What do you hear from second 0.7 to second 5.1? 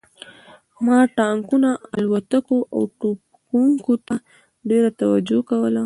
ما ټانکونو الوتکو او ټوپکونو ته ډېره